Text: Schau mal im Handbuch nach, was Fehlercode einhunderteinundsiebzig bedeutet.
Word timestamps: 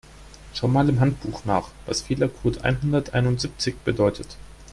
Schau 0.55 0.67
mal 0.67 0.89
im 0.89 0.99
Handbuch 0.99 1.45
nach, 1.45 1.69
was 1.85 2.01
Fehlercode 2.01 2.63
einhunderteinundsiebzig 2.63 3.75
bedeutet. 3.85 4.35